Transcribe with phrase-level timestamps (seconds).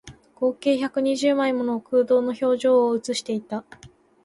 [0.33, 3.63] 合計百二十枚もの空洞の表情を写していた